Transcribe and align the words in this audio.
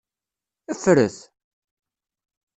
Ffret! 0.75 1.17